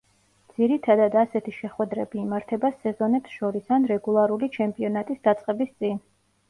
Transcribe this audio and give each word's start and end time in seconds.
ძირითადად 0.53 1.17
ასეთი 1.23 1.53
შეხვედრები 1.57 2.21
იმართება 2.23 2.73
სეზონებს 2.79 3.37
შორის 3.43 3.73
ან 3.79 3.87
რეგულარული 3.95 4.53
ჩემპიონატის 4.59 5.27
დაწყების 5.31 5.77
წინ. 5.81 6.07